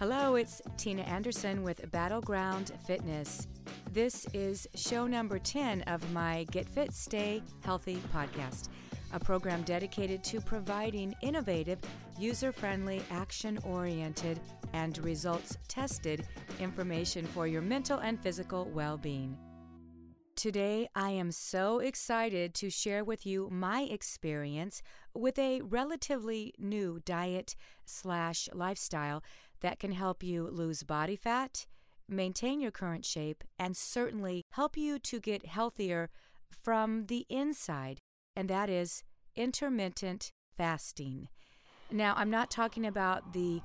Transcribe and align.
Hello, 0.00 0.36
it's 0.36 0.62
Tina 0.78 1.02
Anderson 1.02 1.62
with 1.62 1.92
Battleground 1.92 2.72
Fitness. 2.86 3.46
This 3.92 4.26
is 4.32 4.66
show 4.74 5.06
number 5.06 5.38
10 5.38 5.82
of 5.82 6.10
my 6.14 6.46
Get 6.50 6.66
Fit, 6.66 6.94
Stay 6.94 7.42
Healthy 7.60 8.00
podcast, 8.10 8.70
a 9.12 9.20
program 9.20 9.60
dedicated 9.60 10.24
to 10.24 10.40
providing 10.40 11.14
innovative, 11.20 11.80
user 12.18 12.50
friendly, 12.50 13.02
action 13.10 13.58
oriented, 13.62 14.40
and 14.72 14.96
results 15.04 15.58
tested 15.68 16.26
information 16.60 17.26
for 17.26 17.46
your 17.46 17.60
mental 17.60 17.98
and 17.98 18.18
physical 18.22 18.70
well 18.72 18.96
being. 18.96 19.36
Today, 20.40 20.88
I 20.94 21.10
am 21.10 21.32
so 21.32 21.80
excited 21.80 22.54
to 22.54 22.70
share 22.70 23.04
with 23.04 23.26
you 23.26 23.50
my 23.50 23.82
experience 23.82 24.80
with 25.12 25.38
a 25.38 25.60
relatively 25.60 26.54
new 26.56 26.98
diet 27.04 27.54
slash 27.84 28.48
lifestyle 28.54 29.22
that 29.60 29.78
can 29.78 29.92
help 29.92 30.22
you 30.22 30.48
lose 30.50 30.82
body 30.82 31.14
fat, 31.14 31.66
maintain 32.08 32.58
your 32.58 32.70
current 32.70 33.04
shape, 33.04 33.44
and 33.58 33.76
certainly 33.76 34.42
help 34.52 34.78
you 34.78 34.98
to 35.00 35.20
get 35.20 35.44
healthier 35.44 36.08
from 36.48 37.04
the 37.08 37.26
inside, 37.28 37.98
and 38.34 38.48
that 38.48 38.70
is 38.70 39.02
intermittent 39.36 40.30
fasting. 40.56 41.28
Now, 41.90 42.14
I'm 42.16 42.30
not 42.30 42.50
talking 42.50 42.86
about 42.86 43.34
the 43.34 43.60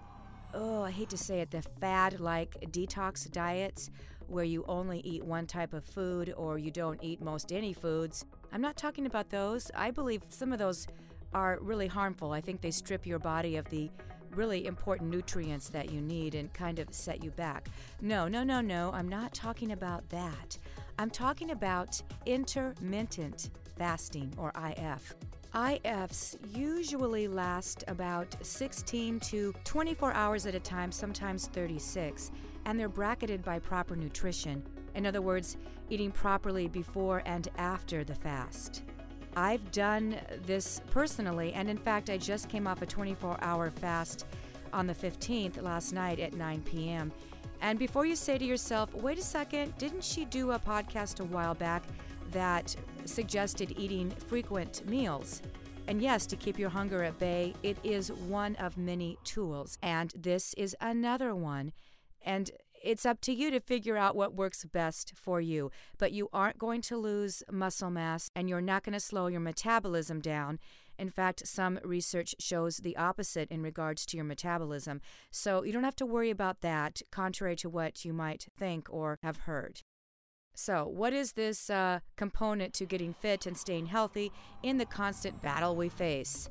oh, 0.53 0.83
I 0.83 0.91
hate 0.91 1.09
to 1.09 1.17
say 1.17 1.41
it, 1.41 1.51
the 1.51 1.61
fad 1.61 2.19
like 2.19 2.59
detox 2.71 3.29
diets 3.29 3.89
where 4.27 4.43
you 4.43 4.63
only 4.67 4.99
eat 4.99 5.23
one 5.23 5.47
type 5.47 5.73
of 5.73 5.83
food 5.83 6.33
or 6.37 6.57
you 6.57 6.71
don't 6.71 6.99
eat 7.03 7.21
most 7.21 7.51
any 7.51 7.73
foods. 7.73 8.25
I'm 8.51 8.61
not 8.61 8.77
talking 8.77 9.05
about 9.05 9.29
those. 9.29 9.71
I 9.75 9.91
believe 9.91 10.23
some 10.29 10.51
of 10.51 10.59
those 10.59 10.87
are 11.33 11.59
really 11.61 11.87
harmful. 11.87 12.31
I 12.31 12.41
think 12.41 12.61
they 12.61 12.71
strip 12.71 13.05
your 13.05 13.19
body 13.19 13.57
of 13.57 13.69
the 13.69 13.89
really 14.31 14.65
important 14.65 15.09
nutrients 15.09 15.69
that 15.69 15.91
you 15.91 16.01
need 16.01 16.35
and 16.35 16.53
kind 16.53 16.79
of 16.79 16.93
set 16.93 17.23
you 17.23 17.31
back. 17.31 17.69
No, 18.01 18.27
no, 18.27 18.43
no, 18.43 18.61
no. 18.61 18.91
I'm 18.93 19.09
not 19.09 19.33
talking 19.33 19.71
about 19.71 20.07
that. 20.09 20.57
I'm 20.99 21.09
talking 21.09 21.51
about 21.51 22.01
intermittent 22.25 23.49
fasting 23.77 24.33
or 24.37 24.51
IF. 24.55 25.15
IFs 25.55 26.37
usually 26.53 27.27
last 27.27 27.85
about 27.87 28.35
16 28.41 29.19
to 29.21 29.53
24 29.63 30.13
hours 30.13 30.45
at 30.45 30.55
a 30.55 30.59
time, 30.59 30.91
sometimes 30.91 31.47
36, 31.47 32.31
and 32.65 32.79
they're 32.79 32.89
bracketed 32.89 33.43
by 33.43 33.59
proper 33.59 33.95
nutrition. 33.95 34.63
In 34.95 35.05
other 35.05 35.21
words, 35.21 35.57
eating 35.89 36.11
properly 36.11 36.67
before 36.67 37.21
and 37.25 37.47
after 37.57 38.03
the 38.03 38.15
fast. 38.15 38.83
I've 39.35 39.71
done 39.71 40.17
this 40.45 40.81
personally, 40.91 41.53
and 41.53 41.69
in 41.69 41.77
fact, 41.77 42.09
I 42.09 42.17
just 42.17 42.49
came 42.49 42.67
off 42.67 42.81
a 42.81 42.85
24 42.85 43.37
hour 43.41 43.69
fast 43.69 44.25
on 44.71 44.87
the 44.87 44.95
15th 44.95 45.61
last 45.61 45.91
night 45.93 46.19
at 46.19 46.33
9 46.33 46.61
p.m. 46.61 47.11
And 47.61 47.77
before 47.77 48.05
you 48.05 48.15
say 48.15 48.37
to 48.37 48.45
yourself, 48.45 48.93
wait 48.93 49.17
a 49.17 49.21
second, 49.21 49.77
didn't 49.77 50.03
she 50.03 50.25
do 50.25 50.51
a 50.51 50.59
podcast 50.59 51.19
a 51.19 51.25
while 51.25 51.53
back 51.53 51.83
that 52.31 52.75
suggested 53.05 53.73
eating 53.77 54.09
frequent 54.09 54.87
meals. 54.87 55.41
And 55.87 56.01
yes, 56.01 56.25
to 56.27 56.35
keep 56.35 56.57
your 56.57 56.69
hunger 56.69 57.03
at 57.03 57.17
bay, 57.19 57.53
it 57.63 57.77
is 57.83 58.11
one 58.11 58.55
of 58.55 58.77
many 58.77 59.17
tools. 59.23 59.77
And 59.83 60.11
this 60.15 60.53
is 60.55 60.75
another 60.81 61.35
one. 61.35 61.71
And 62.25 62.51
it's 62.83 63.05
up 63.05 63.21
to 63.21 63.33
you 63.33 63.49
to 63.51 63.59
figure 63.59 63.97
out 63.97 64.15
what 64.15 64.35
works 64.35 64.65
best 64.65 65.13
for 65.15 65.39
you. 65.39 65.71
But 65.97 66.11
you 66.11 66.29
aren't 66.33 66.57
going 66.57 66.81
to 66.81 66.97
lose 66.97 67.41
muscle 67.49 67.89
mass 67.89 68.29
and 68.35 68.49
you're 68.49 68.61
not 68.61 68.83
going 68.83 68.93
to 68.93 68.99
slow 68.99 69.27
your 69.27 69.39
metabolism 69.39 70.19
down. 70.19 70.59
In 70.97 71.09
fact, 71.09 71.47
some 71.47 71.79
research 71.83 72.35
shows 72.39 72.77
the 72.77 72.97
opposite 72.97 73.49
in 73.49 73.61
regards 73.61 74.05
to 74.07 74.17
your 74.17 74.23
metabolism. 74.23 75.01
So 75.31 75.63
you 75.63 75.71
don't 75.71 75.83
have 75.83 75.95
to 75.97 76.05
worry 76.05 76.29
about 76.29 76.61
that, 76.61 77.01
contrary 77.11 77.55
to 77.57 77.69
what 77.69 78.05
you 78.05 78.13
might 78.13 78.47
think 78.57 78.87
or 78.89 79.19
have 79.21 79.39
heard. 79.39 79.81
So, 80.57 80.87
what 80.87 81.11
is 81.11 81.33
this 81.33 81.69
uh, 81.69 81.99
component 82.15 82.73
to 82.75 82.85
getting 82.85 83.13
fit 83.13 83.45
and 83.45 83.57
staying 83.57 83.87
healthy 83.87 84.31
in 84.63 84.77
the 84.77 84.85
constant 84.85 85.41
battle 85.41 85.75
we 85.75 85.89
face? 85.89 86.49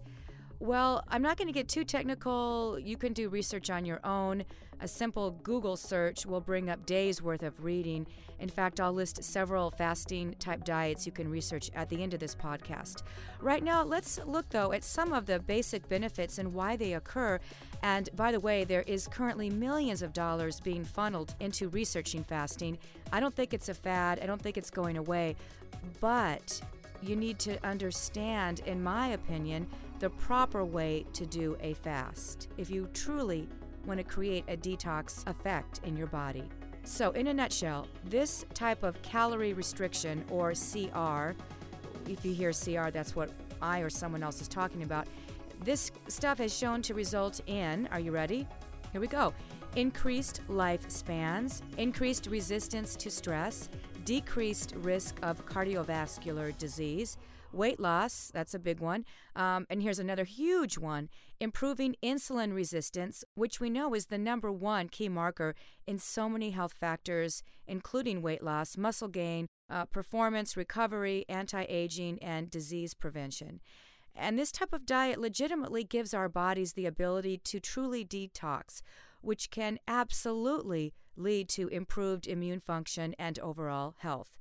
Well, 0.60 1.02
I'm 1.08 1.22
not 1.22 1.36
going 1.36 1.48
to 1.48 1.52
get 1.52 1.68
too 1.68 1.84
technical. 1.84 2.78
You 2.78 2.96
can 2.96 3.12
do 3.12 3.28
research 3.28 3.70
on 3.70 3.84
your 3.84 4.00
own. 4.04 4.44
A 4.84 4.86
simple 4.86 5.30
Google 5.42 5.78
search 5.78 6.26
will 6.26 6.42
bring 6.42 6.68
up 6.68 6.84
days 6.84 7.22
worth 7.22 7.42
of 7.42 7.64
reading. 7.64 8.06
In 8.38 8.50
fact, 8.50 8.80
I'll 8.80 8.92
list 8.92 9.24
several 9.24 9.70
fasting 9.70 10.34
type 10.38 10.62
diets 10.62 11.06
you 11.06 11.12
can 11.12 11.30
research 11.30 11.70
at 11.74 11.88
the 11.88 12.02
end 12.02 12.12
of 12.12 12.20
this 12.20 12.34
podcast. 12.34 13.02
Right 13.40 13.64
now, 13.64 13.82
let's 13.82 14.20
look 14.26 14.46
though 14.50 14.72
at 14.72 14.84
some 14.84 15.14
of 15.14 15.24
the 15.24 15.38
basic 15.38 15.88
benefits 15.88 16.36
and 16.36 16.52
why 16.52 16.76
they 16.76 16.92
occur. 16.92 17.40
And 17.82 18.10
by 18.14 18.30
the 18.30 18.40
way, 18.40 18.64
there 18.64 18.82
is 18.82 19.08
currently 19.08 19.48
millions 19.48 20.02
of 20.02 20.12
dollars 20.12 20.60
being 20.60 20.84
funneled 20.84 21.34
into 21.40 21.70
researching 21.70 22.22
fasting. 22.22 22.76
I 23.10 23.20
don't 23.20 23.34
think 23.34 23.54
it's 23.54 23.70
a 23.70 23.74
fad, 23.74 24.20
I 24.22 24.26
don't 24.26 24.42
think 24.42 24.58
it's 24.58 24.68
going 24.70 24.98
away, 24.98 25.34
but 25.98 26.60
you 27.00 27.16
need 27.16 27.38
to 27.38 27.56
understand, 27.66 28.60
in 28.66 28.82
my 28.82 29.08
opinion, 29.08 29.66
the 30.00 30.10
proper 30.10 30.62
way 30.62 31.06
to 31.14 31.24
do 31.24 31.56
a 31.62 31.72
fast 31.72 32.48
if 32.58 32.70
you 32.70 32.86
truly 32.92 33.48
want 33.86 33.98
to 33.98 34.04
create 34.04 34.44
a 34.48 34.56
detox 34.56 35.26
effect 35.28 35.80
in 35.84 35.96
your 35.96 36.06
body. 36.06 36.48
So, 36.84 37.12
in 37.12 37.28
a 37.28 37.34
nutshell, 37.34 37.88
this 38.04 38.44
type 38.52 38.82
of 38.82 39.00
calorie 39.02 39.54
restriction 39.54 40.24
or 40.30 40.52
CR, 40.52 41.34
if 42.10 42.24
you 42.24 42.34
hear 42.34 42.52
CR, 42.52 42.90
that's 42.90 43.16
what 43.16 43.30
I 43.62 43.80
or 43.80 43.88
someone 43.88 44.22
else 44.22 44.42
is 44.42 44.48
talking 44.48 44.82
about. 44.82 45.06
This 45.64 45.90
stuff 46.08 46.38
has 46.38 46.56
shown 46.56 46.82
to 46.82 46.94
result 46.94 47.40
in, 47.46 47.88
are 47.90 48.00
you 48.00 48.12
ready? 48.12 48.46
Here 48.92 49.00
we 49.00 49.06
go. 49.06 49.32
Increased 49.76 50.42
lifespans, 50.48 51.62
increased 51.78 52.26
resistance 52.26 52.96
to 52.96 53.10
stress, 53.10 53.70
decreased 54.04 54.74
risk 54.76 55.16
of 55.22 55.46
cardiovascular 55.46 56.56
disease, 56.58 57.16
weight 57.54 57.80
loss, 57.80 58.30
that's 58.32 58.54
a 58.54 58.58
big 58.58 58.80
one. 58.80 59.04
Um, 59.34 59.66
and 59.70 59.82
here's 59.82 59.98
another 59.98 60.24
huge 60.24 60.78
one 60.78 61.08
improving 61.40 61.96
insulin 62.02 62.54
resistance, 62.54 63.24
which 63.34 63.60
we 63.60 63.68
know 63.68 63.94
is 63.94 64.06
the 64.06 64.18
number 64.18 64.52
one 64.52 64.88
key 64.88 65.08
marker 65.08 65.54
in 65.86 65.98
so 65.98 66.28
many 66.28 66.50
health 66.50 66.72
factors, 66.72 67.42
including 67.66 68.22
weight 68.22 68.42
loss, 68.42 68.76
muscle 68.76 69.08
gain, 69.08 69.46
uh, 69.70 69.84
performance, 69.86 70.56
recovery, 70.56 71.24
anti 71.28 71.64
aging, 71.68 72.22
and 72.22 72.50
disease 72.50 72.94
prevention. 72.94 73.60
And 74.14 74.38
this 74.38 74.52
type 74.52 74.72
of 74.72 74.86
diet 74.86 75.18
legitimately 75.18 75.84
gives 75.84 76.14
our 76.14 76.28
bodies 76.28 76.74
the 76.74 76.86
ability 76.86 77.38
to 77.44 77.60
truly 77.60 78.04
detox, 78.04 78.80
which 79.20 79.50
can 79.50 79.78
absolutely 79.88 80.94
lead 81.16 81.48
to 81.48 81.68
improved 81.68 82.26
immune 82.26 82.60
function 82.60 83.14
and 83.18 83.38
overall 83.40 83.94
health. 83.98 84.38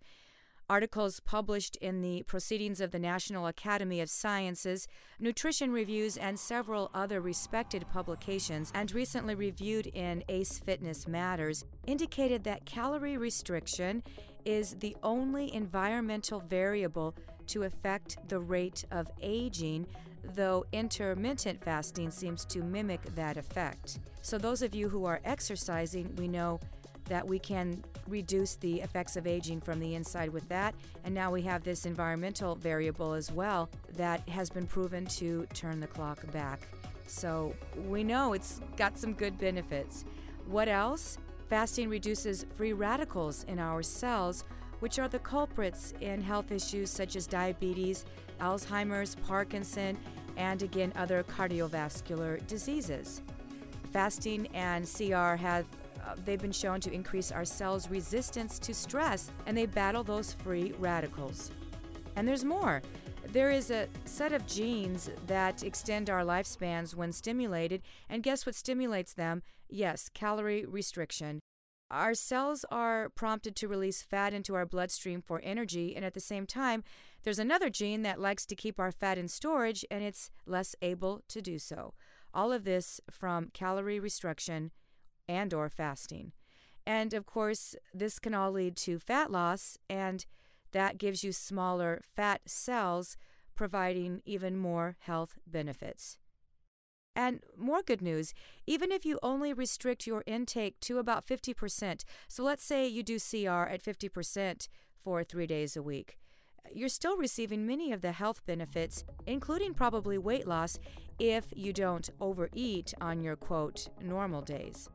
Articles 0.70 1.20
published 1.20 1.76
in 1.78 2.02
the 2.02 2.24
Proceedings 2.24 2.80
of 2.80 2.92
the 2.92 3.00
National 3.00 3.48
Academy 3.48 4.00
of 4.00 4.10
Sciences, 4.10 4.88
Nutrition 5.20 5.72
Reviews, 5.72 6.16
and 6.18 6.40
several 6.40 6.90
other 6.94 7.20
respected 7.22 7.86
publications, 7.92 8.72
and 8.74 8.94
recently 8.94 9.36
reviewed 9.36 9.88
in 9.88 10.24
Ace 10.30 10.60
Fitness 10.60 11.08
Matters, 11.08 11.66
indicated 11.86 12.44
that 12.46 12.66
calorie 12.66 13.18
restriction 13.18 14.04
is 14.46 14.76
the 14.76 14.96
only 15.04 15.54
environmental 15.54 16.40
variable 16.40 17.16
to 17.48 17.64
affect 17.64 18.18
the 18.30 18.40
rate 18.40 18.86
of 18.92 19.08
aging, 19.22 19.86
though 20.36 20.66
intermittent 20.72 21.64
fasting 21.64 22.10
seems 22.10 22.46
to 22.46 22.64
mimic 22.64 23.02
that 23.16 23.38
effect. 23.38 24.00
So, 24.22 24.38
those 24.38 24.62
of 24.62 24.74
you 24.74 24.90
who 24.90 25.06
are 25.06 25.20
exercising, 25.26 26.16
we 26.16 26.28
know 26.28 26.60
that 27.06 27.28
we 27.28 27.40
can 27.40 27.84
reduce 28.08 28.56
the 28.56 28.82
effects 28.82 29.16
of 29.16 29.28
aging 29.28 29.62
from 29.62 29.80
the 29.80 29.96
inside 29.96 30.30
with 30.30 30.48
that. 30.50 30.76
And 31.04 31.14
now 31.14 31.32
we 31.32 31.42
have 31.44 31.64
this 31.64 31.86
environmental 31.86 32.56
variable 32.56 33.14
as 33.14 33.32
well 33.32 33.70
that 33.96 34.28
has 34.30 34.50
been 34.50 34.68
proven 34.68 35.06
to 35.08 35.46
turn 35.54 35.80
the 35.80 35.88
clock 35.88 36.32
back. 36.32 36.68
So 37.08 37.54
we 37.88 38.04
know 38.04 38.34
it's 38.34 38.62
got 38.78 38.98
some 38.98 39.14
good 39.14 39.38
benefits. 39.38 40.06
What 40.48 40.68
else? 40.68 41.18
Fasting 41.50 41.90
reduces 41.90 42.46
free 42.56 42.74
radicals 42.74 43.44
in 43.46 43.60
our 43.60 43.84
cells, 43.84 44.44
which 44.80 45.00
are 45.00 45.08
the 45.08 45.20
culprits 45.20 45.94
in 46.02 46.22
health 46.22 46.52
issues 46.52 46.90
such 46.90 47.16
as 47.16 47.28
diabetes, 47.28 48.06
Alzheimer's, 48.42 49.16
Parkinson, 49.28 49.98
and 50.36 50.64
again, 50.64 50.92
other 50.96 51.24
cardiovascular 51.24 52.46
diseases. 52.48 53.22
Fasting 53.92 54.48
and 54.54 54.88
CR 54.92 55.36
have 55.36 55.66
Uh, 56.06 56.16
they've 56.26 56.42
been 56.42 56.52
shown 56.52 56.80
to 56.82 56.92
increase 56.92 57.32
our 57.32 57.46
cells' 57.46 57.90
resistance 57.90 58.60
to 58.60 58.74
stress 58.74 59.32
and 59.46 59.58
they 59.58 59.66
battle 59.66 60.04
those 60.04 60.34
free 60.34 60.74
radicals. 60.80 61.52
And 62.16 62.28
there's 62.28 62.46
more. 62.46 62.82
There 63.28 63.52
is 63.52 63.72
a 63.72 63.88
set 64.06 64.34
of 64.34 64.46
genes 64.46 65.10
that 65.28 65.64
extend 65.64 66.10
our 66.10 66.24
lifespans 66.24 66.94
when 66.94 67.12
stimulated, 67.12 67.82
and 68.10 68.22
guess 68.22 68.46
what 68.46 68.54
stimulates 68.54 69.14
them? 69.14 69.42
Yes, 69.70 70.10
calorie 70.14 70.66
restriction. 70.66 71.40
Our 71.90 72.14
cells 72.14 72.66
are 72.72 73.10
prompted 73.10 73.56
to 73.58 73.68
release 73.68 74.02
fat 74.02 74.34
into 74.34 74.56
our 74.56 74.66
bloodstream 74.66 75.22
for 75.22 75.40
energy, 75.44 75.96
and 75.96 76.04
at 76.04 76.14
the 76.14 76.20
same 76.20 76.46
time, 76.46 76.84
there's 77.24 77.40
another 77.40 77.70
gene 77.70 78.02
that 78.02 78.20
likes 78.20 78.46
to 78.48 78.56
keep 78.56 78.80
our 78.80 78.92
fat 78.92 79.18
in 79.18 79.28
storage, 79.28 79.86
and 79.90 80.04
it's 80.04 80.30
less 80.46 80.76
able 80.82 81.22
to 81.30 81.42
do 81.42 81.58
so. 81.58 81.94
All 82.34 82.52
of 82.52 82.66
this 82.66 83.00
from 83.10 83.50
calorie 83.54 84.00
restriction 84.00 84.72
and 85.28 85.54
or 85.54 85.70
fasting. 85.70 86.32
And 86.86 87.14
of 87.14 87.26
course, 87.26 87.76
this 87.94 88.20
can 88.20 88.34
all 88.34 88.52
lead 88.52 88.76
to 88.78 89.00
fat 89.00 89.32
loss 89.32 89.78
and 89.90 90.26
that 90.72 90.98
gives 90.98 91.24
you 91.24 91.32
smaller 91.32 92.02
fat 92.16 92.42
cells 92.46 93.16
providing 93.56 94.22
even 94.26 94.58
more 94.58 94.98
health 95.00 95.38
benefits. 95.48 96.18
And 97.16 97.42
more 97.56 97.84
good 97.84 98.02
news, 98.02 98.34
even 98.66 98.92
if 98.92 99.06
you 99.06 99.20
only 99.22 99.54
restrict 99.54 100.08
your 100.08 100.24
intake 100.26 100.80
to 100.82 100.98
about 100.98 101.26
50%, 101.28 102.04
so 102.28 102.44
let's 102.44 102.64
say 102.64 102.88
you 102.88 103.04
do 103.04 103.20
CR 103.20 103.70
at 103.70 103.84
50% 103.84 104.68
for 105.04 105.24
three 105.24 105.46
days 105.46 105.78
a 105.78 105.84
week, 105.84 106.18
you're 106.74 106.90
still 106.90 107.18
receiving 107.18 107.68
many 107.68 107.92
of 107.92 108.02
the 108.02 108.14
health 108.14 108.44
benefits, 108.46 109.04
including 109.28 109.76
probably 109.76 110.18
weight 110.18 110.48
loss, 110.48 110.80
if 111.20 111.46
you 111.56 111.72
don't 111.72 112.10
overeat 112.20 112.94
on 113.00 113.22
your 113.22 113.36
quote 113.36 113.90
normal 114.02 114.42
days. 114.42 114.90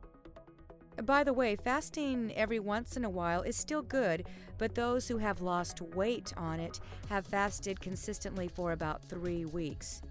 By 1.03 1.23
the 1.23 1.33
way, 1.33 1.55
fasting 1.55 2.33
every 2.35 2.59
once 2.59 2.97
in 2.97 3.05
a 3.05 3.09
while 3.09 3.41
is 3.41 3.55
still 3.55 3.81
good, 3.81 4.25
but 4.57 4.75
those 4.75 5.07
who 5.07 5.17
have 5.17 5.41
lost 5.41 5.81
weight 5.81 6.33
on 6.35 6.59
it 6.59 6.79
have 7.09 7.25
fasted 7.25 7.79
consistently 7.79 8.47
for 8.47 8.71
about 8.71 9.03
three 9.05 9.45
weeks 9.45 10.01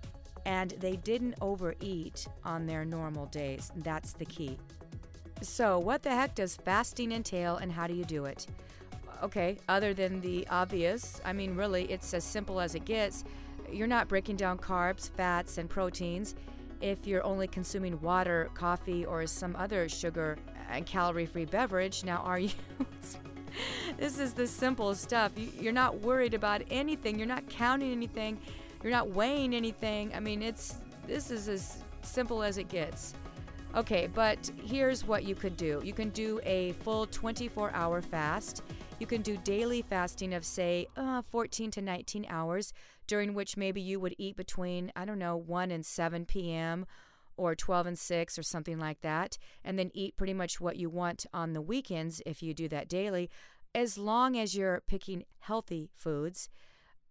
and 0.49 0.71
they 0.81 0.97
didn't 0.97 1.35
overeat 1.43 2.27
on 2.43 2.65
their 2.65 2.83
normal 2.83 3.27
days. 3.27 3.71
That's 3.77 4.15
the 4.15 4.25
key. 4.25 4.59
So, 5.43 5.79
what 5.79 6.03
the 6.03 6.11
heck 6.11 6.35
does 6.35 6.57
fasting 6.57 7.13
entail 7.13 7.57
and 7.57 7.71
how 7.71 7.87
do 7.87 7.93
you 7.93 8.05
do 8.05 8.25
it? 8.25 8.47
Okay, 9.23 9.59
other 9.69 9.93
than 9.93 10.23
the 10.23 10.47
obvious, 10.49 11.21
I 11.25 11.35
mean, 11.35 11.55
really, 11.55 11.85
it's 11.93 12.15
as 12.15 12.25
simple 12.25 12.61
as 12.61 12.75
it 12.75 12.87
gets. 12.87 13.25
You're 13.71 13.87
not 13.87 14.09
breaking 14.09 14.37
down 14.37 14.57
carbs, 14.57 15.11
fats, 15.11 15.59
and 15.59 15.69
proteins. 15.69 16.35
If 16.81 17.07
you're 17.07 17.25
only 17.25 17.49
consuming 17.49 18.01
water, 18.01 18.51
coffee, 18.55 19.05
or 19.05 19.27
some 19.27 19.57
other 19.57 19.89
sugar 19.89 20.37
and 20.71 20.87
calorie 20.87 21.27
free 21.27 21.45
beverage, 21.45 22.05
now 22.05 22.19
are 22.19 22.39
you? 22.39 22.51
this 23.97 24.19
is 24.19 24.33
the 24.33 24.47
simple 24.47 24.95
stuff. 24.95 25.33
You're 25.37 25.73
not 25.73 26.01
worried 26.01 26.35
about 26.35 26.63
anything, 26.71 27.19
you're 27.19 27.27
not 27.27 27.49
counting 27.49 27.93
anything 27.93 28.39
you're 28.83 28.93
not 28.93 29.11
weighing 29.11 29.55
anything. 29.55 30.13
I 30.15 30.21
mean, 30.21 30.43
it's 30.43 30.77
this 31.07 31.31
is 31.31 31.49
as 31.49 31.83
simple 32.03 32.43
as 32.43 32.59
it 32.59 32.69
gets. 32.69 33.15
Okay, 33.75 34.09
but 34.13 34.51
here's 34.65 35.05
what 35.05 35.25
you 35.25 35.35
could 35.35 35.57
do. 35.57 35.81
You 35.85 35.93
can 35.93 36.11
do 36.11 36.41
a 36.45 36.73
full 36.73 37.07
24 37.07 37.71
hour 37.73 38.01
fast. 38.01 38.63
You 38.99 39.07
can 39.07 39.23
do 39.23 39.37
daily 39.39 39.83
fasting 39.83 40.35
of, 40.35 40.45
say, 40.45 40.89
uh, 40.97 41.23
14 41.23 41.71
to 41.71 41.81
19 41.81 42.27
hours, 42.29 42.73
during 43.07 43.33
which 43.33 43.57
maybe 43.57 43.81
you 43.81 44.01
would 44.01 44.17
eat 44.19 44.37
between, 44.37 44.91
I 44.97 45.05
don't 45.05 45.21
know, 45.21 45.37
1 45.37 45.71
and 45.71 45.87
7 45.87 46.25
p.m. 46.27 46.85
or 47.37 47.55
12 47.55 47.87
and 47.87 47.99
6 47.99 48.39
or 48.39 48.43
something 48.43 48.81
like 48.81 49.01
that, 49.03 49.39
and 49.65 49.79
then 49.79 49.93
eat 49.95 50.17
pretty 50.17 50.35
much 50.35 50.61
what 50.61 50.77
you 50.77 50.91
want 50.91 51.27
on 51.33 51.53
the 51.53 51.63
weekends 51.63 52.21
if 52.27 52.43
you 52.43 52.53
do 52.53 52.69
that 52.69 52.89
daily, 52.89 53.31
as 53.73 53.99
long 53.99 54.37
as 54.37 54.57
you're 54.57 54.83
picking 54.89 55.25
healthy 55.39 55.91
foods. 55.95 56.49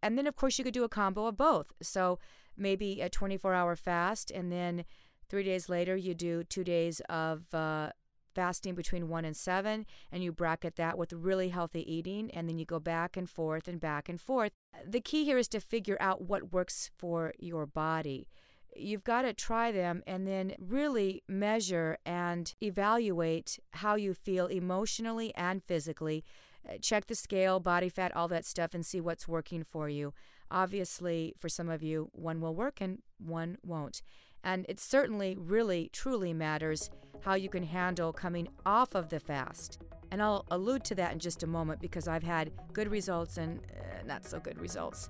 And 0.04 0.18
then, 0.18 0.28
of 0.28 0.36
course, 0.36 0.58
you 0.58 0.66
could 0.66 0.74
do 0.74 0.84
a 0.84 0.90
combo 0.90 1.26
of 1.26 1.38
both. 1.38 1.72
So 1.82 2.20
maybe 2.58 3.00
a 3.00 3.08
24 3.08 3.54
hour 3.54 3.78
fast, 3.78 4.30
and 4.30 4.52
then 4.52 4.84
three 5.30 5.44
days 5.44 5.70
later, 5.70 5.96
you 5.96 6.14
do 6.14 6.44
two 6.44 6.66
days 6.66 7.00
of 7.08 7.46
uh, 7.54 7.92
fasting 8.38 8.76
between 8.76 9.10
one 9.10 9.26
and 9.26 9.36
seven, 9.36 9.88
and 10.12 10.24
you 10.24 10.32
bracket 10.32 10.76
that 10.76 10.96
with 10.96 11.12
really 11.12 11.50
healthy 11.50 11.82
eating, 11.92 12.30
and 12.30 12.48
then 12.48 12.60
you 12.60 12.66
go 12.66 12.80
back 12.80 13.18
and 13.18 13.28
forth 13.28 13.68
and 13.68 13.80
back 13.80 14.08
and 14.08 14.22
forth. 14.22 14.52
The 14.86 15.02
key 15.02 15.26
here 15.26 15.40
is 15.40 15.48
to 15.48 15.60
figure 15.60 15.98
out 16.00 16.22
what 16.22 16.54
works 16.54 16.92
for 16.96 17.34
your 17.40 17.66
body. 17.66 18.28
You've 18.76 19.04
got 19.04 19.24
to 19.24 19.34
try 19.34 19.72
them 19.72 20.04
and 20.06 20.28
then 20.28 20.54
really 20.60 21.24
measure 21.28 21.98
and 22.06 22.54
evaluate 22.62 23.58
how 23.72 23.96
you 23.96 24.14
feel 24.14 24.46
emotionally 24.46 25.34
and 25.34 25.64
physically 25.64 26.24
uh, 26.70 26.78
check 26.80 27.08
the 27.08 27.16
scale, 27.16 27.60
body 27.60 27.90
fat, 27.90 28.16
all 28.16 28.28
that 28.28 28.46
stuff, 28.46 28.76
and 28.76 28.86
see 28.86 29.02
what's 29.02 29.28
working 29.28 29.64
for 29.64 29.90
you. 29.90 30.14
Obviously, 30.52 31.34
for 31.40 31.50
some 31.50 31.70
of 31.70 31.82
you, 31.82 32.10
one 32.12 32.40
will 32.40 32.54
work 32.54 32.80
and 32.82 33.00
one 33.18 33.58
won't. 33.64 34.04
And 34.44 34.66
it 34.70 34.80
certainly, 34.80 35.36
really, 35.40 35.90
truly 35.92 36.34
matters 36.34 36.90
how 37.22 37.34
you 37.36 37.50
can 37.50 37.64
handle 37.64 38.14
coming 38.14 38.48
off 38.66 38.96
of 38.96 39.10
the 39.10 39.20
fast. 39.20 39.82
And 40.12 40.22
I'll 40.22 40.46
allude 40.52 40.84
to 40.86 40.96
that 40.96 41.12
in 41.12 41.20
just 41.20 41.44
a 41.44 41.48
moment 41.48 41.82
because 41.82 42.08
I've 42.08 42.24
had 42.24 42.52
good 42.72 42.90
results 42.90 43.38
and 43.38 43.60
uh, 43.60 44.04
not 44.06 44.26
so 44.26 44.40
good 44.40 44.60
results. 44.60 45.10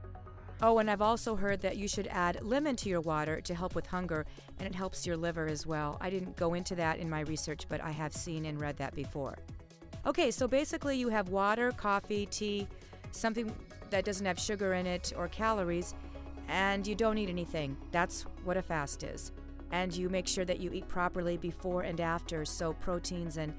Oh, 0.60 0.80
and 0.80 0.90
I've 0.90 1.04
also 1.04 1.36
heard 1.36 1.62
that 1.62 1.78
you 1.78 1.88
should 1.88 2.08
add 2.08 2.40
lemon 2.42 2.76
to 2.78 2.90
your 2.90 3.02
water 3.02 3.40
to 3.42 3.54
help 3.54 3.76
with 3.76 3.86
hunger, 3.86 4.26
and 4.58 4.68
it 4.68 4.74
helps 4.74 5.06
your 5.06 5.16
liver 5.16 5.46
as 5.46 5.68
well. 5.68 5.98
I 6.02 6.10
didn't 6.10 6.36
go 6.36 6.56
into 6.56 6.74
that 6.76 6.98
in 6.98 7.08
my 7.08 7.20
research, 7.22 7.68
but 7.70 7.80
I 7.80 7.92
have 7.92 8.12
seen 8.12 8.46
and 8.46 8.60
read 8.60 8.78
that 8.78 8.96
before. 8.96 9.38
Okay, 10.08 10.32
so 10.32 10.48
basically 10.48 10.98
you 10.98 11.10
have 11.10 11.30
water, 11.30 11.72
coffee, 11.72 12.26
tea, 12.26 12.68
something 13.12 13.54
that 13.92 14.04
doesn't 14.04 14.26
have 14.26 14.40
sugar 14.40 14.74
in 14.74 14.88
it 14.88 15.14
or 15.16 15.28
calories, 15.28 15.94
and 16.48 16.86
you 16.86 16.96
don't 16.96 17.18
eat 17.18 17.30
anything. 17.30 17.78
That's 17.92 18.24
what 18.44 18.58
a 18.58 18.62
fast 18.62 19.04
is. 19.04 19.32
And 19.72 19.96
you 19.96 20.10
make 20.10 20.28
sure 20.28 20.46
that 20.46 20.60
you 20.60 20.72
eat 20.72 20.88
properly 20.88 21.38
before 21.38 21.82
and 21.82 22.00
after, 22.00 22.46
so 22.46 22.74
proteins 22.74 23.38
and 23.38 23.54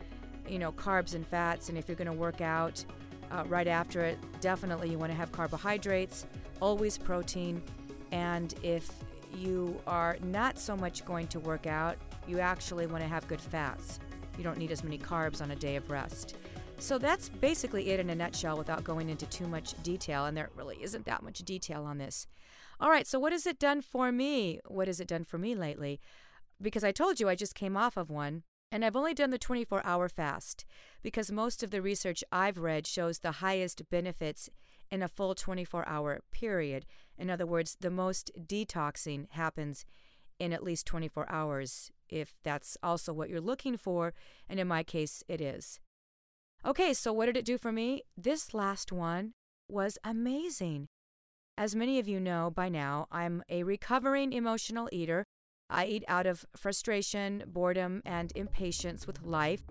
you 0.49 0.59
know 0.59 0.73
carbs 0.73 1.15
and 1.15 1.27
fats. 1.27 1.69
And 1.69 1.77
if 1.77 1.89
you're 1.89 1.97
going 1.97 2.11
to 2.11 2.17
work 2.17 2.41
out 2.41 2.85
uh, 3.31 3.45
right 3.47 3.69
after 3.69 4.03
it, 4.03 4.19
definitely 4.41 4.91
you 4.91 4.99
want 4.99 5.13
to 5.13 5.17
have 5.17 5.31
carbohydrates, 5.33 6.27
always 6.61 6.97
protein. 6.97 7.63
And 8.11 8.55
if 8.63 8.91
you 9.37 9.79
are 9.87 10.17
not 10.23 10.59
so 10.59 10.75
much 10.77 11.05
going 11.05 11.27
to 11.29 11.41
work 11.41 11.67
out, 11.67 11.97
you 12.27 12.41
actually 12.41 12.87
want 12.87 13.03
to 13.03 13.09
have 13.09 13.29
good 13.29 13.41
fats. 13.41 14.01
You 14.39 14.45
don't 14.45 14.57
need 14.57 14.71
as 14.71 14.83
many 14.83 14.99
carbs 14.99 15.43
on 15.43 15.51
a 15.51 15.57
day 15.57 15.77
of 15.77 15.91
rest. 15.91 16.37
So 16.79 16.97
that's 16.97 17.29
basically 17.29 17.91
it 17.91 18.01
in 18.01 18.09
a 18.11 18.15
nutshell 18.15 18.57
without 18.57 18.85
going 18.85 19.09
into 19.09 19.27
too 19.27 19.49
much 19.49 19.75
detail, 19.83 20.27
and 20.27 20.37
there 20.37 20.49
really 20.57 20.79
isn't 20.81 21.05
that 21.07 21.23
much 21.25 21.41
detail 21.41 21.85
on 21.85 21.99
this. 21.99 22.29
All 22.81 22.91
right, 22.91 23.07
so 23.07 23.19
what 23.19 23.33
has 23.33 23.47
it 23.47 23.59
done 23.59 23.83
for 23.83 24.13
me? 24.13 24.61
What 24.67 24.87
has 24.87 25.01
it 25.01 25.09
done 25.09 25.25
for 25.25 25.37
me 25.37 25.55
lately? 25.57 26.01
Because 26.63 26.85
I 26.85 26.93
told 26.93 27.19
you 27.19 27.29
I 27.29 27.35
just 27.35 27.55
came 27.55 27.77
off 27.77 27.97
of 27.97 28.09
one, 28.09 28.45
and 28.71 28.85
I've 28.85 28.97
only 28.97 29.15
done 29.15 29.31
the 29.31 29.39
24 29.39 29.85
hour 29.85 30.09
fast 30.09 30.65
because 31.03 31.33
most 31.33 31.63
of 31.63 31.71
the 31.71 31.83
research 31.83 32.23
I've 32.31 32.59
read 32.59 32.87
shows 32.87 33.19
the 33.19 33.33
highest 33.33 33.83
benefits 33.91 34.49
in 34.91 35.03
a 35.03 35.09
full 35.09 35.35
24 35.35 35.89
hour 35.89 36.21
period. 36.31 36.87
In 37.17 37.31
other 37.31 37.47
words, 37.47 37.77
the 37.81 37.91
most 37.91 38.31
detoxing 38.39 39.27
happens 39.31 39.85
in 40.39 40.53
at 40.53 40.63
least 40.63 40.87
24 40.87 41.31
hours, 41.31 41.91
if 42.09 42.35
that's 42.45 42.77
also 42.81 43.13
what 43.13 43.29
you're 43.29 43.41
looking 43.41 43.77
for, 43.77 44.15
and 44.49 44.61
in 44.61 44.69
my 44.69 44.85
case, 44.85 45.25
it 45.27 45.41
is. 45.41 45.81
Okay, 46.65 46.95
so 46.95 47.13
what 47.13 47.27
did 47.27 47.37
it 47.37 47.45
do 47.45 47.59
for 47.59 47.73
me? 47.73 48.03
This 48.17 48.55
last 48.55 48.93
one 48.93 49.33
was 49.69 49.99
amazing. 50.05 50.89
As 51.59 51.75
many 51.75 51.99
of 51.99 52.07
you 52.07 52.21
know 52.21 52.53
by 52.55 52.69
now, 52.69 53.09
I'm 53.11 53.43
a 53.49 53.65
recovering 53.65 54.33
emotional 54.33 54.89
eater. 54.93 55.25
I 55.69 55.87
eat 55.87 56.05
out 56.07 56.25
of 56.25 56.47
frustration, 56.57 57.43
boredom, 57.49 58.01
and 58.07 58.33
impatience 58.37 59.09
with 59.09 59.25
life. 59.25 59.63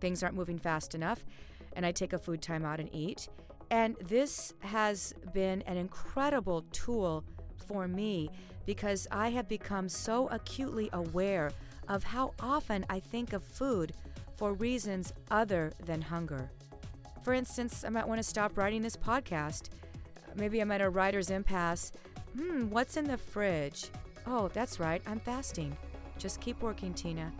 Things 0.00 0.22
aren't 0.22 0.36
moving 0.36 0.58
fast 0.58 0.94
enough, 0.94 1.26
and 1.74 1.84
I 1.84 1.92
take 1.92 2.14
a 2.14 2.18
food 2.18 2.40
time 2.40 2.64
out 2.64 2.80
and 2.80 2.88
eat. 2.94 3.28
And 3.70 3.96
this 4.08 4.54
has 4.60 5.12
been 5.34 5.60
an 5.66 5.76
incredible 5.76 6.64
tool 6.72 7.24
for 7.66 7.86
me 7.86 8.30
because 8.64 9.06
I 9.10 9.28
have 9.28 9.50
become 9.50 9.90
so 9.90 10.28
acutely 10.28 10.88
aware 10.94 11.50
of 11.88 12.04
how 12.04 12.32
often 12.40 12.86
I 12.88 13.00
think 13.00 13.34
of 13.34 13.44
food 13.44 13.92
for 14.38 14.54
reasons 14.54 15.12
other 15.30 15.72
than 15.84 16.00
hunger. 16.00 16.50
For 17.22 17.34
instance, 17.34 17.84
I 17.84 17.90
might 17.90 18.08
want 18.08 18.18
to 18.18 18.26
stop 18.26 18.56
writing 18.56 18.80
this 18.80 18.96
podcast. 18.96 19.68
Maybe 20.38 20.60
I'm 20.60 20.70
at 20.70 20.80
a 20.80 20.88
writer's 20.88 21.30
impasse. 21.30 21.92
Hmm, 22.36 22.70
what's 22.70 22.96
in 22.96 23.04
the 23.04 23.18
fridge? 23.18 23.90
Oh, 24.26 24.48
that's 24.48 24.80
right, 24.80 25.02
I'm 25.06 25.20
fasting. 25.20 25.76
Just 26.18 26.40
keep 26.40 26.62
working, 26.62 26.94
Tina. 26.94 27.32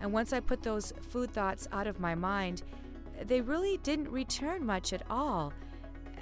And 0.00 0.12
once 0.12 0.32
I 0.32 0.40
put 0.40 0.62
those 0.62 0.92
food 1.08 1.30
thoughts 1.32 1.68
out 1.72 1.86
of 1.86 2.00
my 2.00 2.14
mind, 2.14 2.62
they 3.24 3.40
really 3.40 3.78
didn't 3.78 4.10
return 4.10 4.64
much 4.64 4.92
at 4.92 5.02
all 5.08 5.52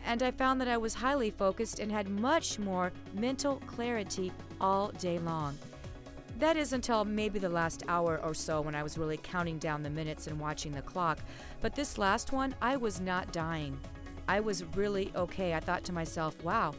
and 0.09 0.23
I 0.23 0.31
found 0.31 0.59
that 0.61 0.69
I 0.69 0.79
was 0.79 0.95
highly 0.95 1.31
focused 1.31 1.81
and 1.81 1.93
had 1.93 2.09
much 2.09 2.59
more 2.59 2.93
mental 3.13 3.57
clarity 3.67 4.33
all 4.59 4.89
day 4.89 5.19
long. 5.19 5.57
That 6.39 6.57
is 6.57 6.73
until 6.73 7.05
maybe 7.05 7.39
the 7.39 7.49
last 7.49 7.83
hour 7.89 8.19
or 8.25 8.33
so 8.33 8.63
when 8.63 8.75
I 8.75 8.83
was 8.83 8.97
really 8.97 9.19
counting 9.19 9.59
down 9.59 9.83
the 9.83 9.91
minutes 9.91 10.27
and 10.27 10.41
watching 10.41 10.73
the 10.73 10.81
clock. 10.81 11.19
But 11.61 11.75
this 11.75 11.99
last 11.99 12.33
one, 12.33 12.55
I 12.63 12.77
was 12.77 13.01
not 13.01 13.33
dying. 13.33 13.79
I 14.29 14.41
was 14.41 14.63
really 14.77 15.11
okay. 15.17 15.55
I 15.55 15.61
thought 15.61 15.85
to 15.85 15.93
myself, 15.93 16.41
wow, 16.45 16.75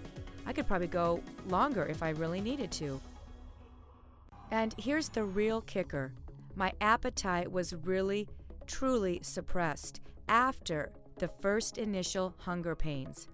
I 0.46 0.53
could 0.53 0.68
probably 0.68 0.88
go 0.88 1.22
longer 1.48 1.86
if 1.86 2.03
I 2.03 2.10
really 2.12 2.39
needed 2.39 2.72
to. 2.74 3.01
And 4.51 4.74
here's 4.77 5.10
the 5.10 5.24
real 5.24 5.62
kicker 5.62 6.13
my 6.56 6.74
appetite 6.82 7.51
was 7.51 7.74
really, 7.74 8.27
truly 8.68 9.20
suppressed 9.24 10.01
after 10.27 10.91
the 11.18 11.27
first 11.27 11.77
initial 11.77 12.34
hunger 12.39 12.75
pains. 12.75 13.27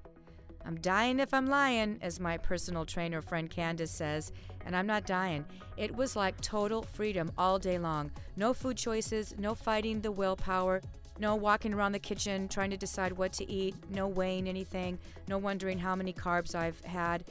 I'm 0.65 0.75
dying 0.81 1.19
if 1.19 1.33
I'm 1.33 1.47
lying, 1.47 1.99
as 2.01 2.19
my 2.19 2.37
personal 2.37 2.85
trainer 2.85 3.21
friend 3.21 3.49
Candace 3.49 3.91
says, 3.91 4.31
and 4.65 4.75
I'm 4.75 4.87
not 4.87 5.05
dying. 5.05 5.45
It 5.77 5.95
was 5.95 6.15
like 6.15 6.41
total 6.41 6.81
freedom 6.81 7.31
all 7.37 7.59
day 7.59 7.77
long. 7.77 8.11
No 8.35 8.53
food 8.53 8.77
choices, 8.77 9.35
no 9.37 9.53
fighting 9.53 10.01
the 10.01 10.11
willpower, 10.11 10.81
no 11.19 11.35
walking 11.35 11.73
around 11.73 11.91
the 11.91 11.99
kitchen 11.99 12.47
trying 12.47 12.71
to 12.71 12.77
decide 12.77 13.13
what 13.13 13.33
to 13.33 13.49
eat, 13.49 13.75
no 13.89 14.07
weighing 14.07 14.47
anything, 14.47 14.99
no 15.27 15.37
wondering 15.37 15.79
how 15.79 15.95
many 15.95 16.13
carbs 16.13 16.55
I've 16.55 16.83
had. 16.85 17.23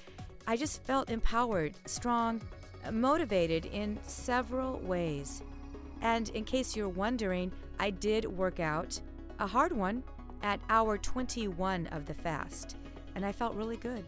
I 0.47 0.57
just 0.57 0.83
felt 0.85 1.11
empowered, 1.11 1.75
strong, 1.87 2.41
motivated 2.93 3.67
in 3.67 3.99
several 4.07 4.79
ways. 4.81 5.43
And 6.03 6.29
in 6.31 6.45
case 6.45 6.77
you're 6.77 6.89
wondering, 6.89 7.53
I 7.79 7.91
did 7.91 8.25
work 8.27 8.61
out, 8.61 9.01
a 9.39 9.47
hard 9.47 9.73
one, 9.73 10.03
at 10.43 10.61
hour 10.69 10.99
21 10.99 11.87
of 11.89 12.05
the 12.05 12.15
fast 12.15 12.77
and 13.15 13.25
I 13.25 13.33
felt 13.33 13.55
really 13.55 13.77
good. 13.77 14.05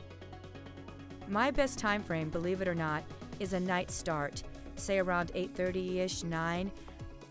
My 1.29 1.51
best 1.51 1.79
time 1.79 2.03
frame, 2.03 2.29
believe 2.29 2.61
it 2.61 2.69
or 2.69 2.75
not, 2.75 3.05
is 3.41 3.53
a 3.53 3.61
night 3.61 3.91
start, 3.91 4.43
say 4.77 4.99
around 4.99 5.33
8:30ish, 5.35 6.25
9. 6.25 6.71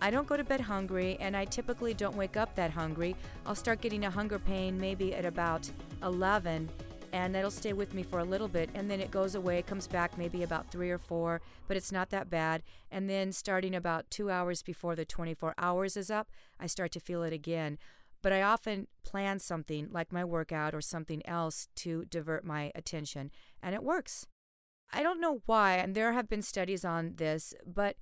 I 0.05 0.11
don't 0.11 0.27
go 0.27 0.37
to 0.37 0.43
bed 0.43 0.61
hungry 0.61 1.17
and 1.19 1.35
I 1.35 1.45
typically 1.45 1.95
don't 1.95 2.15
wake 2.15 2.37
up 2.37 2.53
that 2.53 2.69
hungry. 2.69 3.15
I'll 3.43 3.55
start 3.55 3.81
getting 3.81 4.05
a 4.05 4.11
hunger 4.11 4.37
pain 4.37 4.79
maybe 4.79 5.15
at 5.15 5.25
about 5.25 5.67
11 6.03 6.69
and 7.11 7.33
that'll 7.33 7.49
stay 7.49 7.73
with 7.73 7.95
me 7.95 8.03
for 8.03 8.19
a 8.19 8.23
little 8.23 8.47
bit 8.47 8.69
and 8.75 8.87
then 8.91 9.01
it 9.01 9.09
goes 9.09 9.33
away 9.33 9.63
comes 9.63 9.87
back 9.87 10.15
maybe 10.15 10.43
about 10.43 10.69
3 10.69 10.91
or 10.91 10.99
4 10.99 11.41
but 11.67 11.75
it's 11.75 11.91
not 11.91 12.11
that 12.11 12.29
bad 12.29 12.61
and 12.91 13.09
then 13.09 13.31
starting 13.31 13.73
about 13.73 14.11
2 14.11 14.29
hours 14.29 14.61
before 14.61 14.95
the 14.95 15.05
24 15.05 15.55
hours 15.57 15.97
is 15.97 16.11
up 16.11 16.29
I 16.59 16.67
start 16.67 16.91
to 16.91 16.99
feel 16.99 17.23
it 17.23 17.33
again 17.33 17.79
but 18.21 18.31
I 18.31 18.43
often 18.43 18.85
plan 19.03 19.39
something 19.39 19.87
like 19.91 20.11
my 20.11 20.23
workout 20.23 20.75
or 20.75 20.81
something 20.81 21.25
else 21.27 21.67
to 21.77 22.05
divert 22.05 22.43
my 22.43 22.71
attention, 22.73 23.29
and 23.61 23.75
it 23.75 23.83
works. 23.83 24.25
I 24.91 25.03
don't 25.03 25.21
know 25.21 25.43
why, 25.45 25.75
and 25.75 25.93
there 25.93 26.13
have 26.13 26.27
been 26.27 26.41
studies 26.41 26.83
on 26.83 27.17
this, 27.17 27.53
but 27.67 27.97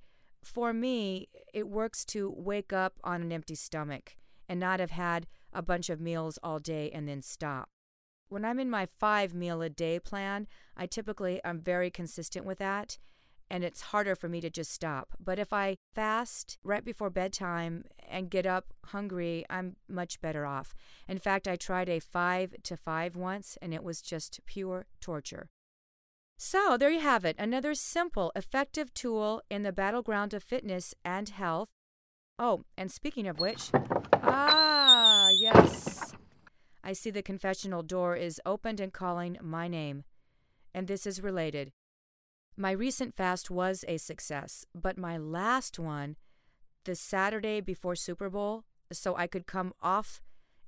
for 0.46 0.72
me, 0.72 1.28
it 1.52 1.68
works 1.68 2.04
to 2.06 2.32
wake 2.36 2.72
up 2.72 2.94
on 3.02 3.22
an 3.22 3.32
empty 3.32 3.54
stomach 3.54 4.16
and 4.48 4.60
not 4.60 4.80
have 4.80 4.90
had 4.90 5.26
a 5.52 5.62
bunch 5.62 5.88
of 5.88 6.00
meals 6.00 6.38
all 6.42 6.58
day 6.58 6.90
and 6.92 7.08
then 7.08 7.22
stop. 7.22 7.68
When 8.28 8.44
I'm 8.44 8.58
in 8.58 8.70
my 8.70 8.86
five 8.98 9.34
meal 9.34 9.62
a 9.62 9.68
day 9.68 9.98
plan, 10.00 10.46
I 10.76 10.86
typically 10.86 11.40
am 11.44 11.60
very 11.60 11.90
consistent 11.90 12.44
with 12.44 12.58
that 12.58 12.98
and 13.50 13.62
it's 13.62 13.82
harder 13.82 14.16
for 14.16 14.28
me 14.28 14.40
to 14.40 14.50
just 14.50 14.72
stop. 14.72 15.10
But 15.22 15.38
if 15.38 15.52
I 15.52 15.76
fast 15.94 16.58
right 16.64 16.84
before 16.84 17.10
bedtime 17.10 17.84
and 18.08 18.30
get 18.30 18.46
up 18.46 18.72
hungry, 18.86 19.44
I'm 19.50 19.76
much 19.88 20.20
better 20.20 20.46
off. 20.46 20.74
In 21.08 21.18
fact, 21.18 21.46
I 21.46 21.56
tried 21.56 21.88
a 21.88 22.00
5 22.00 22.54
to 22.62 22.76
5 22.76 23.16
once 23.16 23.58
and 23.60 23.74
it 23.74 23.84
was 23.84 24.00
just 24.00 24.40
pure 24.46 24.86
torture. 25.00 25.50
So, 26.46 26.76
there 26.76 26.90
you 26.90 27.00
have 27.00 27.24
it, 27.24 27.36
another 27.38 27.74
simple, 27.74 28.30
effective 28.36 28.92
tool 28.92 29.40
in 29.48 29.62
the 29.62 29.72
battleground 29.72 30.34
of 30.34 30.42
fitness 30.42 30.94
and 31.02 31.30
health. 31.30 31.70
Oh, 32.38 32.64
and 32.76 32.92
speaking 32.92 33.26
of 33.26 33.38
which, 33.38 33.70
ah, 34.22 35.30
yes. 35.40 36.12
I 36.84 36.92
see 36.92 37.08
the 37.08 37.22
confessional 37.22 37.82
door 37.82 38.14
is 38.14 38.42
opened 38.44 38.78
and 38.78 38.92
calling 38.92 39.38
my 39.40 39.68
name. 39.68 40.04
And 40.74 40.86
this 40.86 41.06
is 41.06 41.22
related. 41.22 41.72
My 42.58 42.72
recent 42.72 43.14
fast 43.14 43.50
was 43.50 43.82
a 43.88 43.96
success, 43.96 44.66
but 44.74 44.98
my 44.98 45.16
last 45.16 45.78
one, 45.78 46.16
the 46.84 46.94
Saturday 46.94 47.62
before 47.62 47.96
Super 47.96 48.28
Bowl, 48.28 48.64
so 48.92 49.16
I 49.16 49.28
could 49.28 49.46
come 49.46 49.72
off 49.80 50.20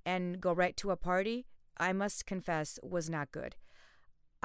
and 0.06 0.40
go 0.40 0.54
right 0.54 0.76
to 0.78 0.90
a 0.90 0.96
party, 0.96 1.44
I 1.76 1.92
must 1.92 2.24
confess 2.24 2.78
was 2.82 3.10
not 3.10 3.30
good. 3.30 3.56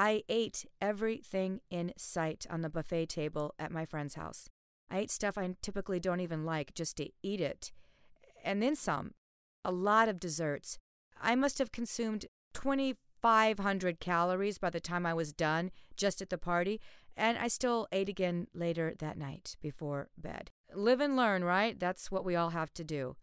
I 0.03 0.24
ate 0.29 0.65
everything 0.81 1.62
in 1.70 1.93
sight 1.96 2.48
on 2.50 2.62
the 2.62 2.72
buffet 2.72 3.05
table 3.05 3.53
at 3.60 3.72
my 3.72 3.86
friend's 3.86 4.15
house. 4.15 4.50
I 4.89 4.98
ate 4.98 5.12
stuff 5.12 5.38
I 5.38 5.55
typically 5.62 6.00
don't 6.00 6.22
even 6.22 6.43
like 6.43 6.74
just 6.74 6.98
to 6.98 7.10
eat 7.22 7.39
it. 7.39 7.72
And 8.43 8.63
then 8.63 8.75
some. 8.75 9.12
A 9.63 9.72
lot 9.72 10.10
of 10.10 10.20
desserts. 10.20 10.79
I 11.22 11.36
must 11.36 11.60
have 11.60 11.72
consumed 11.72 12.25
2,500 12.55 14.00
calories 14.00 14.58
by 14.58 14.72
the 14.72 14.79
time 14.79 15.05
I 15.05 15.13
was 15.13 15.34
done 15.34 15.70
just 15.96 16.20
at 16.20 16.31
the 16.31 16.38
party, 16.39 16.81
and 17.15 17.38
I 17.38 17.48
still 17.48 17.88
ate 17.91 18.10
again 18.10 18.48
later 18.55 18.96
that 18.98 19.20
night 19.20 19.55
before 19.62 20.10
bed. 20.17 20.50
Live 20.74 21.00
and 21.00 21.15
learn, 21.15 21.43
right? 21.43 21.79
That's 21.79 22.10
what 22.10 22.25
we 22.25 22.36
all 22.36 22.50
have 22.50 22.74
to 22.74 22.84
do. 22.84 23.17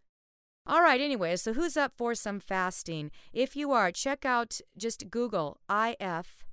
All 0.64 0.82
right, 0.82 1.00
anyway, 1.00 1.34
so 1.34 1.54
who's 1.54 1.76
up 1.76 1.94
for 1.96 2.14
some 2.14 2.38
fasting? 2.38 3.10
If 3.32 3.56
you 3.56 3.72
are, 3.72 3.90
check 3.90 4.24
out 4.24 4.60
just 4.76 5.10
Google 5.10 5.58
IF. 5.68 6.44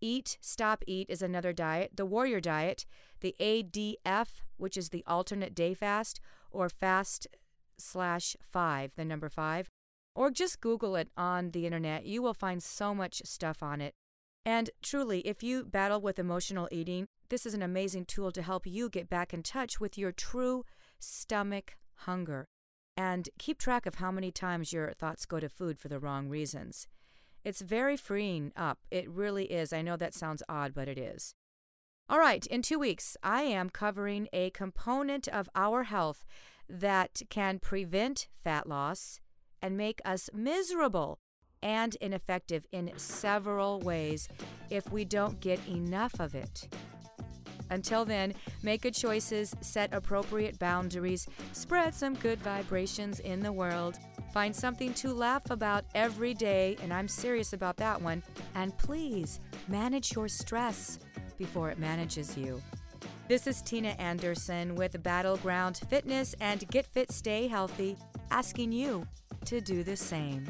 Eat, 0.00 0.38
Stop, 0.40 0.82
Eat 0.86 1.06
is 1.08 1.22
another 1.22 1.52
diet. 1.52 1.92
The 1.94 2.06
Warrior 2.06 2.40
Diet, 2.40 2.86
the 3.20 3.34
ADF, 3.40 4.28
which 4.56 4.76
is 4.76 4.88
the 4.88 5.04
alternate 5.06 5.54
day 5.54 5.74
fast, 5.74 6.20
or 6.50 6.68
fast 6.68 7.26
slash 7.78 8.36
five, 8.40 8.92
the 8.96 9.04
number 9.04 9.28
five. 9.28 9.68
Or 10.14 10.30
just 10.30 10.60
Google 10.60 10.96
it 10.96 11.08
on 11.16 11.50
the 11.50 11.66
internet. 11.66 12.04
You 12.04 12.22
will 12.22 12.34
find 12.34 12.62
so 12.62 12.94
much 12.94 13.22
stuff 13.24 13.62
on 13.62 13.80
it. 13.80 13.94
And 14.44 14.70
truly, 14.82 15.20
if 15.20 15.42
you 15.42 15.64
battle 15.64 16.00
with 16.00 16.18
emotional 16.18 16.68
eating, 16.72 17.06
this 17.28 17.46
is 17.46 17.54
an 17.54 17.62
amazing 17.62 18.06
tool 18.06 18.32
to 18.32 18.42
help 18.42 18.66
you 18.66 18.88
get 18.88 19.08
back 19.08 19.32
in 19.34 19.42
touch 19.42 19.80
with 19.80 19.98
your 19.98 20.12
true 20.12 20.64
stomach 20.98 21.76
hunger 21.94 22.46
and 22.96 23.28
keep 23.38 23.58
track 23.58 23.86
of 23.86 23.96
how 23.96 24.10
many 24.10 24.30
times 24.30 24.72
your 24.72 24.92
thoughts 24.92 25.26
go 25.26 25.38
to 25.40 25.48
food 25.48 25.78
for 25.78 25.88
the 25.88 25.98
wrong 25.98 26.28
reasons. 26.28 26.86
It's 27.44 27.60
very 27.60 27.96
freeing 27.96 28.52
up. 28.56 28.78
It 28.90 29.08
really 29.08 29.46
is. 29.46 29.72
I 29.72 29.82
know 29.82 29.96
that 29.96 30.14
sounds 30.14 30.42
odd, 30.48 30.74
but 30.74 30.88
it 30.88 30.98
is. 30.98 31.34
All 32.08 32.18
right, 32.18 32.44
in 32.46 32.62
two 32.62 32.78
weeks, 32.78 33.16
I 33.22 33.42
am 33.42 33.70
covering 33.70 34.28
a 34.32 34.50
component 34.50 35.28
of 35.28 35.48
our 35.54 35.84
health 35.84 36.24
that 36.68 37.22
can 37.30 37.58
prevent 37.58 38.28
fat 38.42 38.68
loss 38.68 39.20
and 39.62 39.76
make 39.76 40.00
us 40.04 40.28
miserable 40.32 41.20
and 41.62 41.96
ineffective 42.00 42.66
in 42.72 42.90
several 42.96 43.80
ways 43.80 44.28
if 44.70 44.90
we 44.90 45.04
don't 45.04 45.40
get 45.40 45.60
enough 45.68 46.18
of 46.18 46.34
it. 46.34 46.68
Until 47.70 48.04
then, 48.04 48.34
make 48.62 48.82
good 48.82 48.94
choices, 48.94 49.54
set 49.60 49.94
appropriate 49.94 50.58
boundaries, 50.58 51.28
spread 51.52 51.94
some 51.94 52.14
good 52.14 52.40
vibrations 52.40 53.20
in 53.20 53.40
the 53.40 53.52
world, 53.52 53.96
find 54.32 54.54
something 54.54 54.94
to 54.94 55.12
laugh 55.12 55.50
about 55.50 55.84
every 55.94 56.34
day, 56.34 56.76
and 56.82 56.92
I'm 56.92 57.08
serious 57.08 57.52
about 57.52 57.76
that 57.78 58.00
one, 58.00 58.22
and 58.54 58.76
please 58.78 59.40
manage 59.68 60.14
your 60.14 60.28
stress 60.28 60.98
before 61.38 61.70
it 61.70 61.78
manages 61.78 62.36
you. 62.36 62.62
This 63.28 63.46
is 63.46 63.62
Tina 63.62 63.90
Anderson 63.98 64.74
with 64.74 65.02
Battleground 65.02 65.80
Fitness 65.88 66.34
and 66.40 66.66
Get 66.68 66.86
Fit 66.86 67.10
Stay 67.12 67.46
Healthy, 67.46 67.96
asking 68.30 68.72
you 68.72 69.06
to 69.44 69.60
do 69.60 69.82
the 69.82 69.96
same. 69.96 70.44